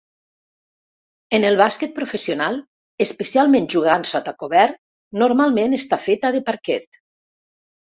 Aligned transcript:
En 1.39 1.45
el 1.49 1.57
bàsquet 1.59 1.93
professional, 1.99 2.59
especialment 3.07 3.71
jugant 3.77 4.09
sota 4.15 4.37
cobert, 4.43 4.83
normalment 5.27 5.81
està 5.83 6.05
feta 6.11 6.37
de 6.41 6.47
parquet. 6.53 7.05